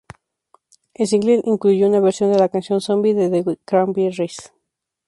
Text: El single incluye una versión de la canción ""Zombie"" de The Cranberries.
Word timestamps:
El 0.95 1.05
single 1.05 1.41
incluye 1.45 1.85
una 1.87 1.99
versión 1.99 2.31
de 2.33 2.39
la 2.39 2.49
canción 2.49 2.81
""Zombie"" 2.81 3.13
de 3.13 3.43
The 3.43 3.57
Cranberries. 3.65 4.51